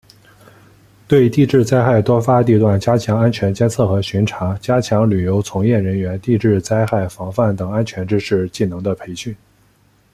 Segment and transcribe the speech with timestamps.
[1.07, 9.35] 对地质灾害多发地段加强安全监测和巡查；加强旅游从业人员地质灾害防范等安全知识技能的培训